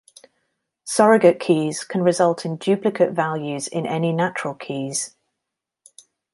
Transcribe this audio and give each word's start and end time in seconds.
Surrogate 0.83 1.39
keys 1.39 1.83
can 1.83 2.01
result 2.01 2.43
in 2.43 2.57
duplicate 2.57 3.11
values 3.11 3.67
in 3.67 3.85
any 3.85 4.11
natural 4.11 4.55
keys. 4.55 5.15